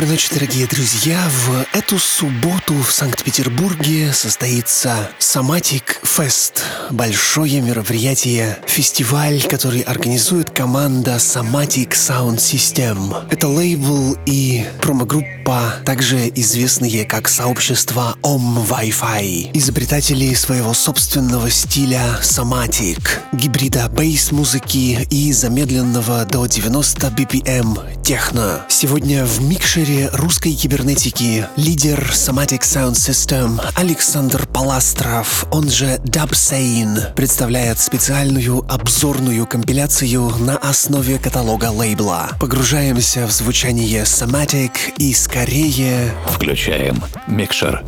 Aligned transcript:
Доброй 0.00 0.12
ночи, 0.14 0.30
дорогие 0.32 0.66
друзья. 0.66 1.20
В 1.28 1.76
эту 1.76 1.98
субботу 1.98 2.72
в 2.72 2.90
Санкт-Петербурге 2.90 4.14
состоится 4.14 5.10
Somatic 5.18 5.82
Fest. 6.02 6.62
Большое 6.90 7.60
мероприятие, 7.60 8.58
фестиваль, 8.66 9.42
который 9.42 9.82
организует 9.82 10.48
команда 10.48 11.16
Somatic 11.16 11.90
Sound 11.90 12.38
System. 12.38 13.26
Это 13.30 13.46
лейбл 13.48 14.16
и 14.24 14.64
промо-группа, 14.80 15.74
также 15.84 16.30
известные 16.34 17.04
как 17.04 17.28
сообщество 17.28 18.16
Om 18.22 18.66
Wi-Fi. 18.70 19.50
Изобретатели 19.52 20.32
своего 20.32 20.72
собственного 20.72 21.50
стиля 21.50 22.18
Somatic, 22.22 23.02
гибрида 23.32 23.90
бейс-музыки 23.90 25.06
и 25.10 25.32
замедленного 25.34 26.24
до 26.24 26.46
90 26.46 27.06
BPM 27.08 28.02
техно. 28.02 28.64
Сегодня 28.68 29.24
в 29.24 29.42
микше 29.42 29.84
микшере 29.90 30.10
русской 30.12 30.54
кибернетики 30.54 31.46
лидер 31.56 32.10
Somatic 32.12 32.60
Sound 32.60 32.92
System 32.92 33.60
Александр 33.74 34.46
Паластров, 34.46 35.46
он 35.50 35.68
же 35.68 36.00
Dubsane, 36.04 37.12
представляет 37.14 37.78
специальную 37.78 38.64
обзорную 38.68 39.46
компиляцию 39.46 40.30
на 40.38 40.56
основе 40.56 41.18
каталога 41.18 41.70
лейбла. 41.70 42.30
Погружаемся 42.38 43.26
в 43.26 43.32
звучание 43.32 44.02
Somatic 44.02 44.72
и 44.98 45.12
скорее... 45.12 46.14
Включаем 46.26 47.02
микшер. 47.26 47.84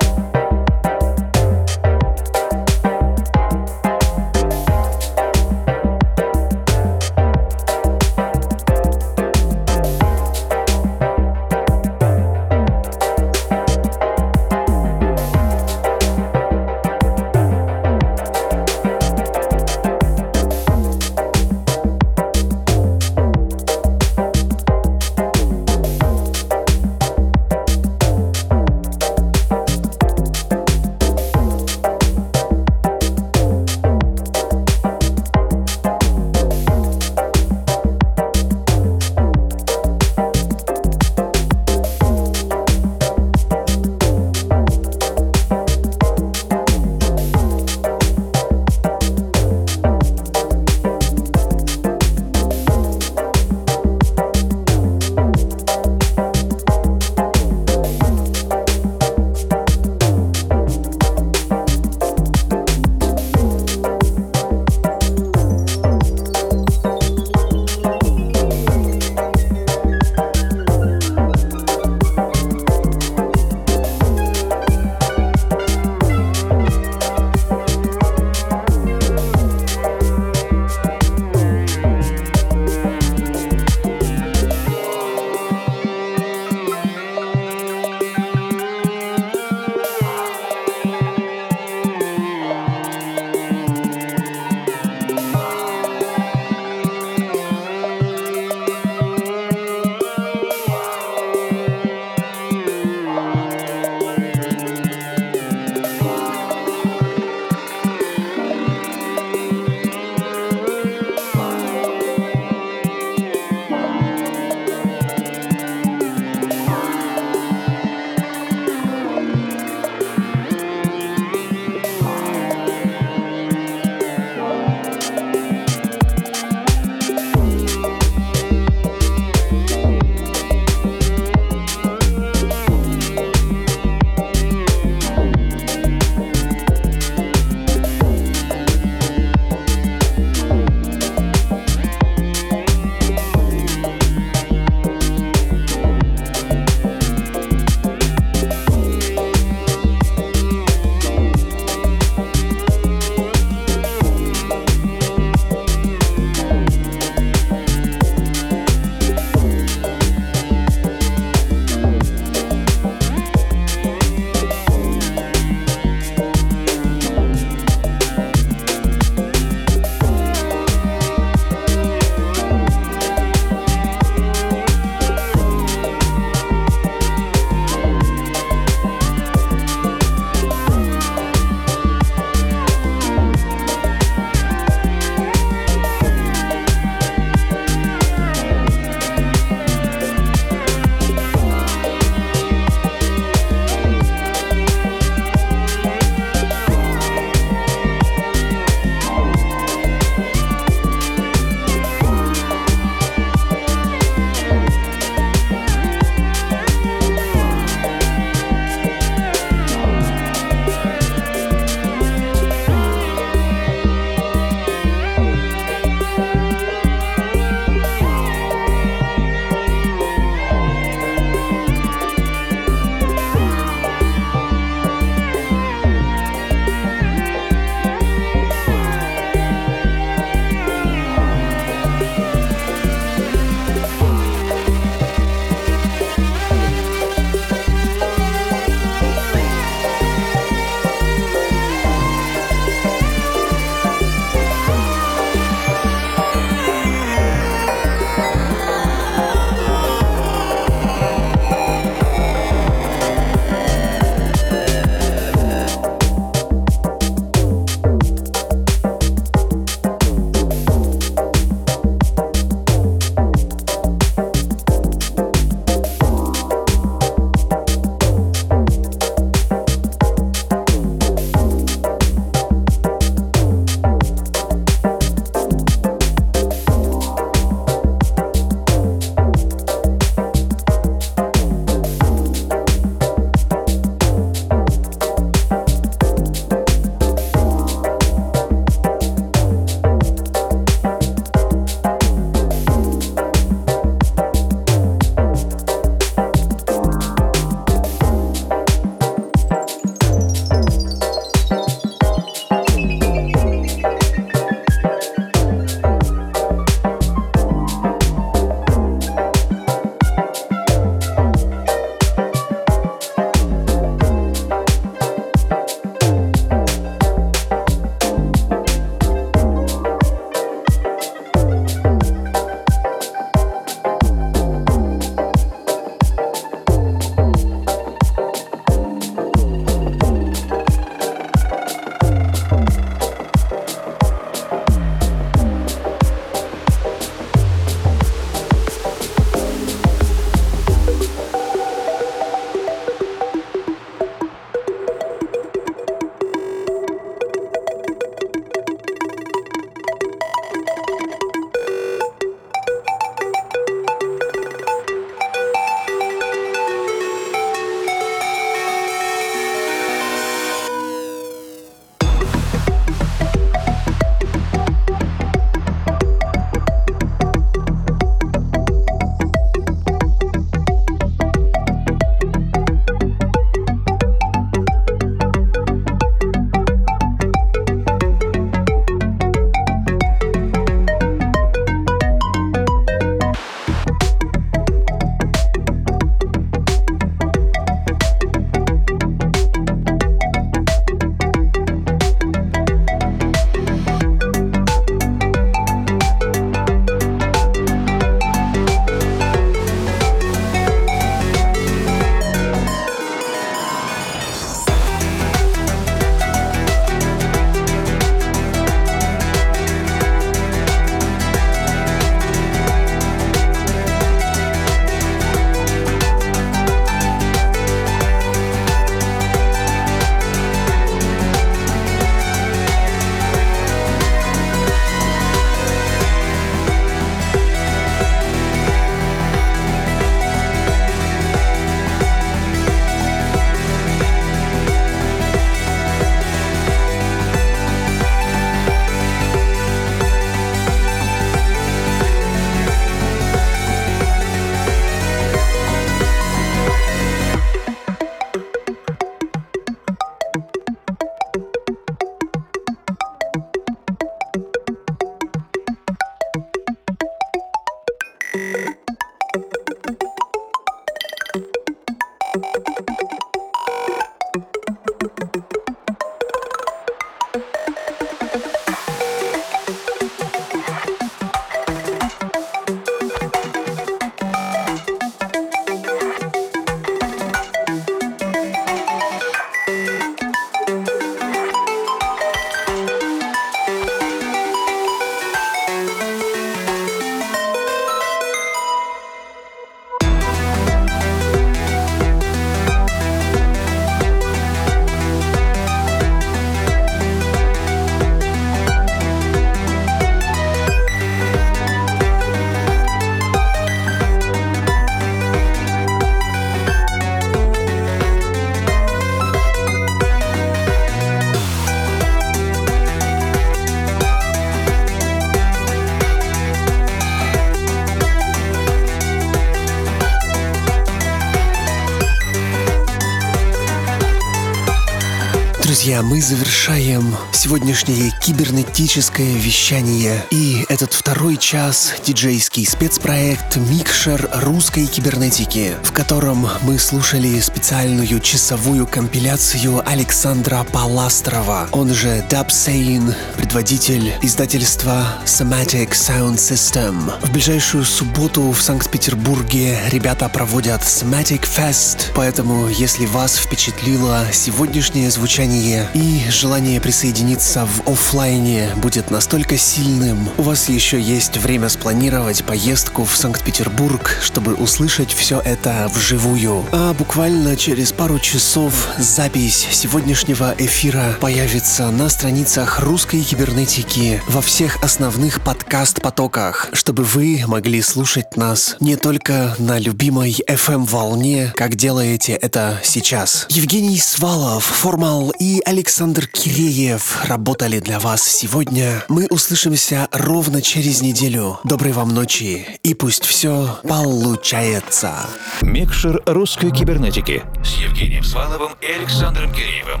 Мы 526.10 526.20
завершаем 526.20 527.14
сегодняшнее 527.32 528.12
кибернетическое 528.20 529.34
вещание. 529.34 530.24
И 530.30 530.64
этот 530.68 530.92
второй 530.92 531.36
час 531.36 531.94
диджейский 532.04 532.66
спецпроект 532.66 533.56
«Микшер 533.56 534.28
русской 534.42 534.86
кибернетики», 534.86 535.74
в 535.82 535.92
котором 535.92 536.48
мы 536.62 536.78
слушали 536.78 537.38
специальную 537.40 538.20
часовую 538.20 538.86
компиляцию 538.86 539.82
Александра 539.88 540.66
Паластрова, 540.72 541.68
он 541.72 541.94
же 541.94 542.24
Dubsane, 542.28 543.14
предводитель 543.36 544.12
издательства 544.22 545.06
Somatic 545.24 545.90
Sound 545.92 546.36
System. 546.36 547.12
В 547.22 547.32
ближайшую 547.32 547.84
субботу 547.84 548.50
в 548.50 548.60
Санкт-Петербурге 548.60 549.78
ребята 549.90 550.28
проводят 550.28 550.82
Somatic 550.82 551.42
Fest, 551.42 552.12
поэтому 552.14 552.68
если 552.68 553.06
вас 553.06 553.36
впечатлило 553.36 554.26
сегодняшнее 554.32 555.10
звучание 555.10 555.88
и 555.94 556.22
желание 556.30 556.80
присоединиться 556.80 557.19
в 557.20 557.86
оффлайне 557.86 558.70
будет 558.76 559.10
настолько 559.10 559.58
сильным, 559.58 560.30
у 560.38 560.42
вас 560.42 560.70
еще 560.70 560.98
есть 560.98 561.36
время 561.36 561.68
спланировать 561.68 562.44
поездку 562.44 563.04
в 563.04 563.14
Санкт-Петербург, 563.14 564.16
чтобы 564.22 564.54
услышать 564.54 565.12
все 565.12 565.38
это 565.40 565.90
вживую. 565.94 566.64
А 566.72 566.94
буквально 566.94 567.56
через 567.56 567.92
пару 567.92 568.18
часов 568.18 568.88
запись 568.96 569.68
сегодняшнего 569.70 570.54
эфира 570.56 571.14
появится 571.20 571.90
на 571.90 572.08
страницах 572.08 572.80
русской 572.80 573.20
кибернетики 573.20 574.22
во 574.26 574.40
всех 574.40 574.82
основных 574.82 575.42
подкаст-потоках, 575.42 576.70
чтобы 576.72 577.04
вы 577.04 577.44
могли 577.46 577.82
слушать 577.82 578.36
нас 578.38 578.76
не 578.80 578.96
только 578.96 579.54
на 579.58 579.78
любимой 579.78 580.38
FM-волне, 580.48 581.52
как 581.54 581.74
делаете 581.74 582.32
это 582.32 582.80
сейчас. 582.82 583.46
Евгений 583.50 583.98
Свалов, 583.98 584.64
Формал 584.64 585.34
и 585.38 585.60
Александр 585.66 586.26
Киреев 586.26 587.09
работали 587.24 587.78
для 587.80 587.98
вас 587.98 588.22
сегодня. 588.22 589.04
Мы 589.08 589.26
услышимся 589.26 590.08
ровно 590.12 590.62
через 590.62 591.02
неделю. 591.02 591.58
Доброй 591.64 591.92
вам 591.92 592.14
ночи 592.14 592.66
и 592.82 592.94
пусть 592.94 593.24
все 593.24 593.78
получается. 593.88 595.14
Микшер 595.62 596.22
русской 596.26 596.70
кибернетики 596.70 597.42
с 597.64 597.74
Евгением 597.74 598.24
Сваловым 598.24 598.72
и 598.80 598.86
Александром 598.86 599.52
Киреевым. 599.52 600.00